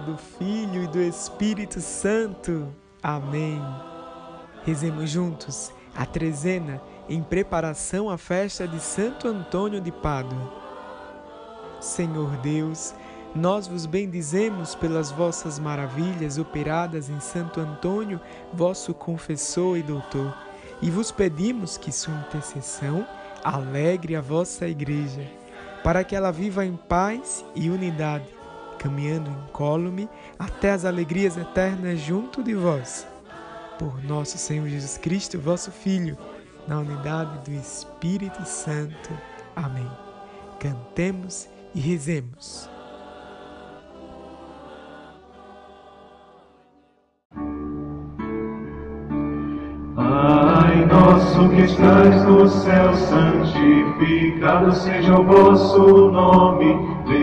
[0.00, 2.74] do Filho e do Espírito Santo.
[3.02, 3.62] Amém.
[4.64, 10.52] Rezemos juntos a trezena em preparação à festa de Santo Antônio de Pádua.
[11.80, 12.94] Senhor Deus,
[13.34, 18.20] nós vos bendizemos pelas vossas maravilhas operadas em Santo Antônio,
[18.52, 20.34] vosso confessor e doutor,
[20.82, 23.06] e vos pedimos que sua intercessão
[23.42, 25.26] alegre a vossa Igreja,
[25.82, 28.39] para que ela viva em paz e unidade
[28.80, 33.06] caminhando incólume até as alegrias eternas junto de vós.
[33.78, 36.16] Por nosso Senhor Jesus Cristo, vosso Filho,
[36.66, 39.10] na unidade do Espírito Santo.
[39.54, 39.88] Amém.
[40.58, 42.70] Cantemos e rezemos.
[50.90, 56.74] Nosso que estás no céu, santificado seja o vosso nome.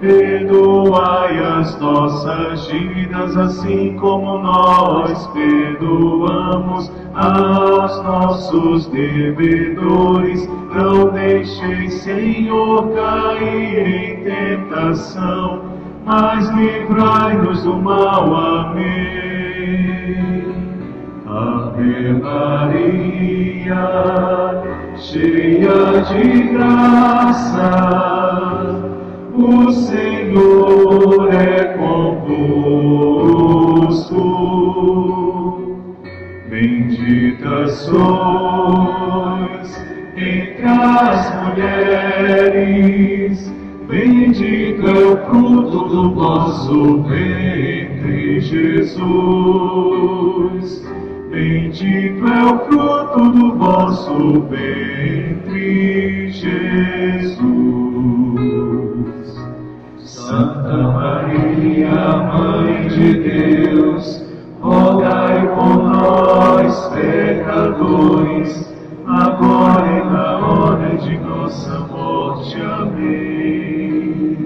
[0.00, 10.48] perdoai as nossas dívidas, assim como nós perdoamos aos nossos devedores.
[10.74, 15.62] Não deixeis, Senhor, cair em tentação,
[16.04, 18.34] mas livrai-nos do mal.
[18.34, 19.26] Amém.
[21.26, 23.74] Ave Maria,
[24.96, 28.15] cheia de graça,
[29.36, 32.36] o Senhor é convosco.
[36.48, 39.16] Bendita sois
[40.16, 42.56] entre as mulheres,
[43.86, 48.96] bendito é o fruto do vosso ventre, Jesus.
[51.36, 57.36] Bendito é o fruto do vosso ventre, Jesus.
[59.98, 64.24] Santa Maria, Mãe de Deus,
[64.62, 68.74] rogai por nós, pecadores,
[69.06, 72.56] agora e na hora de nossa morte.
[72.62, 74.38] Amém.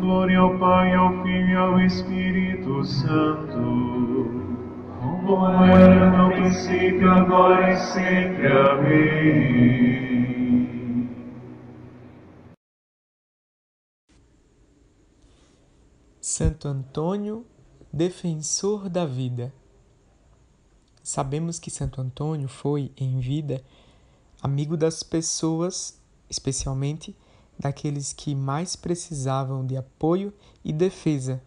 [0.00, 4.45] Glória ao Pai, ao Filho e ao Espírito Santo,
[5.00, 8.46] como era no princípio, agora e sempre.
[8.46, 9.96] Amém.
[16.20, 17.46] Santo Antônio,
[17.92, 19.52] defensor da vida.
[21.02, 23.62] Sabemos que Santo Antônio foi, em vida,
[24.42, 27.16] amigo das pessoas, especialmente
[27.58, 30.32] daqueles que mais precisavam de apoio
[30.64, 31.40] e defesa.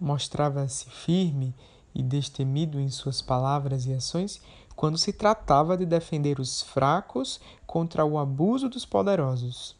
[0.00, 1.54] Mostrava-se firme
[1.96, 4.40] e destemido em suas palavras e ações
[4.76, 9.74] quando se tratava de defender os fracos contra o abuso dos poderosos.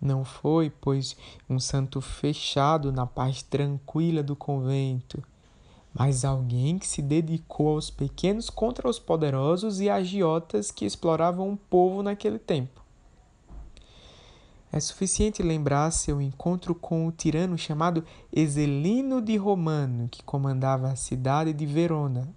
[0.00, 1.16] Não foi, pois,
[1.48, 5.22] um santo fechado na paz tranquila do convento,
[5.92, 11.56] mas alguém que se dedicou aos pequenos contra os poderosos e agiotas que exploravam o
[11.56, 12.80] povo naquele tempo.
[14.72, 20.96] É suficiente lembrar seu encontro com o tirano chamado Exelino de Romano, que comandava a
[20.96, 22.28] cidade de Verona.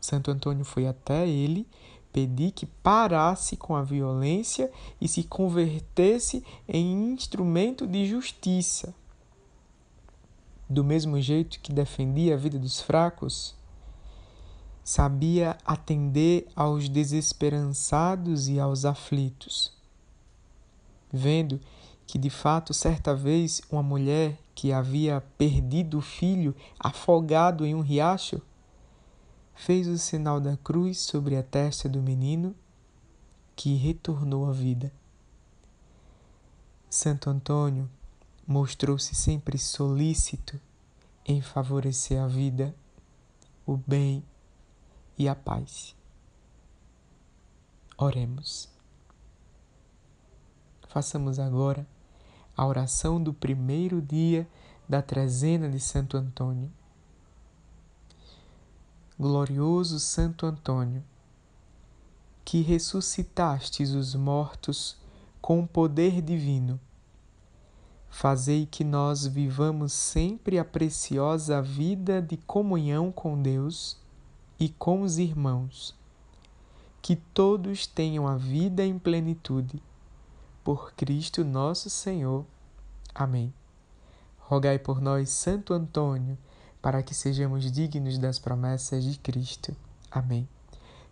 [0.00, 1.66] Santo Antônio foi até ele
[2.12, 8.94] pedi que parasse com a violência e se convertesse em instrumento de justiça.
[10.68, 13.54] Do mesmo jeito que defendia a vida dos fracos,
[14.82, 19.77] sabia atender aos desesperançados e aos aflitos.
[21.12, 21.60] Vendo
[22.06, 27.80] que de fato certa vez uma mulher que havia perdido o filho afogado em um
[27.80, 28.40] riacho
[29.54, 32.54] fez o sinal da cruz sobre a testa do menino,
[33.56, 34.92] que retornou à vida.
[36.88, 37.90] Santo Antônio
[38.46, 40.58] mostrou-se sempre solícito
[41.26, 42.74] em favorecer a vida,
[43.66, 44.24] o bem
[45.18, 45.94] e a paz.
[47.98, 48.77] Oremos.
[50.88, 51.86] Façamos agora
[52.56, 54.48] a oração do primeiro dia
[54.88, 56.70] da trezena de Santo Antônio
[59.18, 61.02] glorioso Santo Antônio,
[62.44, 64.96] que ressuscitastes os mortos
[65.40, 66.78] com o poder divino,
[68.08, 73.96] fazei que nós vivamos sempre a preciosa vida de comunhão com Deus
[74.58, 75.96] e com os irmãos,
[77.02, 79.82] que todos tenham a vida em plenitude.
[80.68, 82.44] Por Cristo nosso Senhor.
[83.14, 83.54] Amém.
[84.36, 86.36] Rogai por nós, Santo Antônio,
[86.82, 89.74] para que sejamos dignos das promessas de Cristo.
[90.10, 90.46] Amém.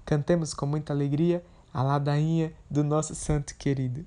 [0.04, 1.42] Cantemos com muita alegria
[1.72, 4.04] a ladainha do nosso santo querido.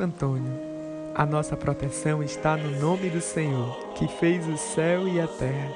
[0.00, 0.52] Santo Antônio.
[1.14, 5.70] A nossa proteção está no nome do Senhor, que fez o céu e a terra.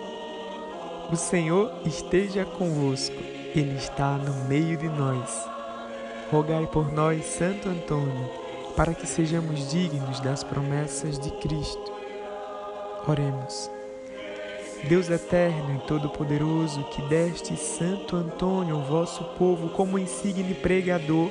[1.12, 3.16] O Senhor esteja convosco,
[3.54, 5.46] Ele está no meio de nós.
[6.30, 8.30] Rogai por nós, Santo Antônio,
[8.74, 11.92] para que sejamos dignos das promessas de Cristo.
[13.06, 13.70] Oremos.
[14.88, 21.30] Deus eterno e todo-poderoso, que deste Santo Antônio, vosso povo, como insigne pregador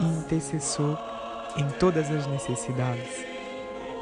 [0.00, 1.13] e intercessor,
[1.56, 3.24] em todas as necessidades.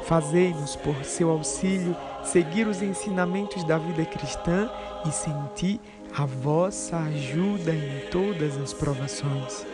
[0.03, 4.69] Fazei-nos, por seu auxílio, seguir os ensinamentos da vida cristã
[5.05, 5.79] e sentir
[6.15, 9.65] a vossa ajuda em todas as provações.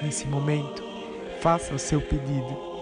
[0.00, 0.82] Nesse momento,
[1.40, 2.72] faça o seu pedido.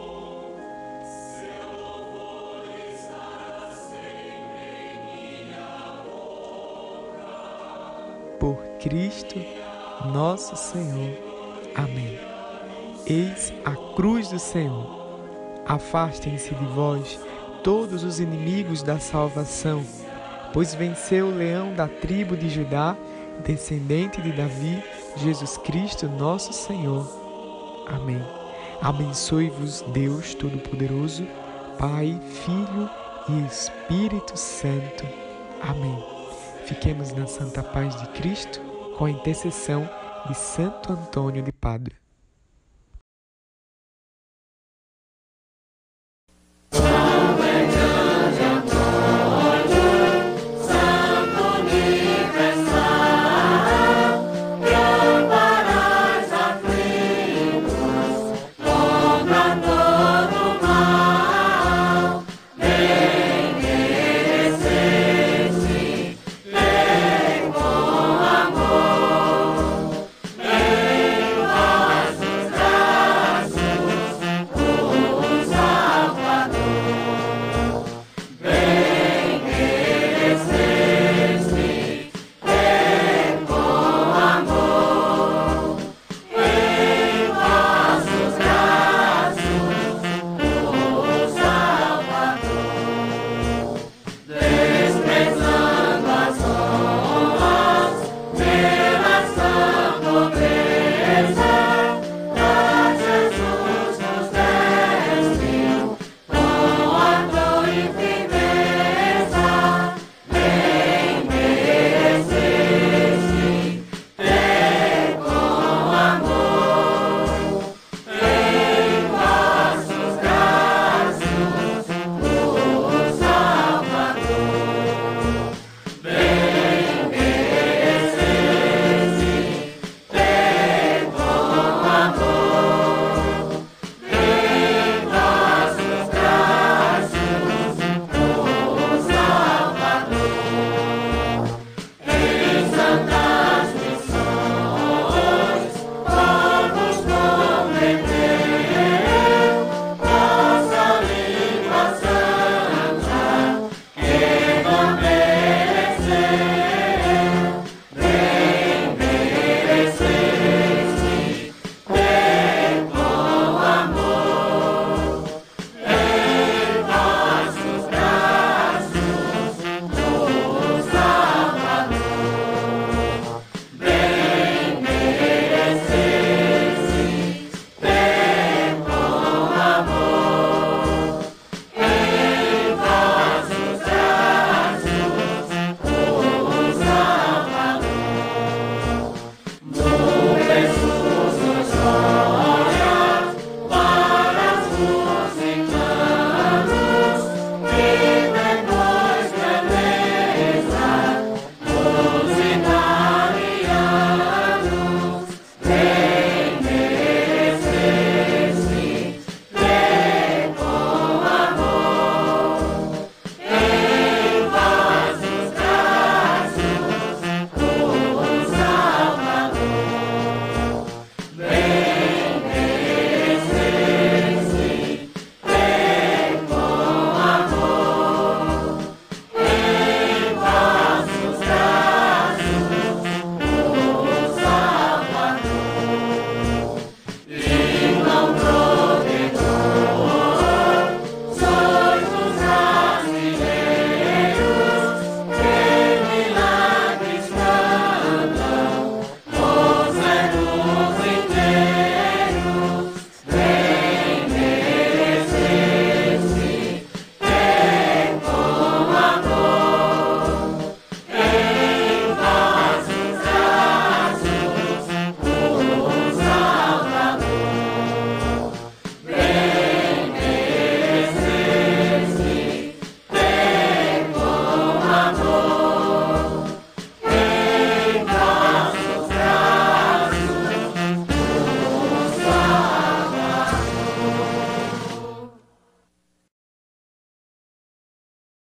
[8.38, 9.38] Por Cristo,
[10.06, 11.14] nosso Senhor.
[11.74, 12.29] Amém.
[13.10, 14.86] Eis a cruz do Senhor.
[15.66, 17.18] Afastem-se de vós
[17.64, 19.82] todos os inimigos da salvação,
[20.52, 22.96] pois venceu o leão da tribo de Judá,
[23.44, 24.80] descendente de Davi,
[25.16, 27.04] Jesus Cristo, nosso Senhor.
[27.88, 28.22] Amém.
[28.80, 31.26] Abençoe-vos, Deus Todo-Poderoso,
[31.80, 32.88] Pai, Filho
[33.28, 35.04] e Espírito Santo.
[35.60, 36.00] Amém.
[36.64, 38.60] Fiquemos na santa paz de Cristo
[38.96, 39.90] com a intercessão
[40.28, 41.99] de Santo Antônio de Padre.